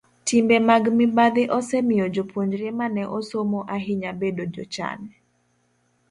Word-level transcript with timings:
Timbe 0.25 0.57
mag 0.67 0.83
mibadhi 0.97 1.43
osemiyo 1.57 2.05
jopuonjre 2.15 2.67
ma 2.77 2.87
ne 2.95 3.03
osomo 3.17 3.59
ahinya 3.75 4.11
bedo 4.21 4.43
jochan. 4.53 4.99